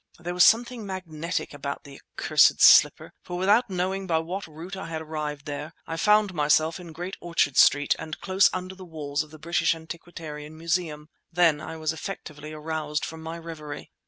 [0.17, 4.87] There was something magnetic about the accursed slipper, for without knowing by what route I
[4.87, 9.21] had arrived there, I found myself in Great Orchard Street and close under the walls
[9.21, 11.07] of the British Antiquarian Museum.
[11.31, 13.91] Then I was effectually aroused from my reverie.